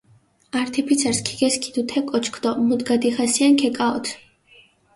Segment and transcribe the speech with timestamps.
[0.59, 4.11] ართი ფიცარს ქიგესქიდუ თე კოჩქ დო მუდგა დიხასიენ გეკაჸოთჷ.